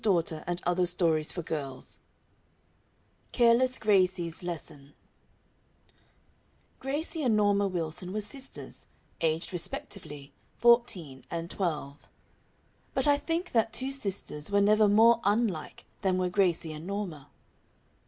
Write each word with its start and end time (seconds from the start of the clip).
[Illustration: 0.03 0.57
Gracie's 0.65 1.31
Disorderly 1.31 1.69
Room] 1.69 1.83
CARELESS 3.33 3.77
GRACIE'S 3.77 4.41
LESSON 4.41 4.93
Gracie 6.79 7.21
and 7.21 7.37
Norma 7.37 7.67
Wilson 7.67 8.11
were 8.11 8.21
sisters, 8.21 8.87
aged 9.21 9.53
respectively, 9.53 10.33
fourteen 10.57 11.23
and 11.29 11.51
twelve. 11.51 12.09
But 12.95 13.05
I 13.07 13.19
think 13.19 13.51
that 13.51 13.71
two 13.73 13.91
sisters 13.91 14.49
were 14.49 14.59
never 14.59 14.87
more 14.87 15.21
unlike 15.23 15.85
than 16.01 16.17
were 16.17 16.29
Gracie 16.29 16.73
and 16.73 16.87
Norma. 16.87 17.29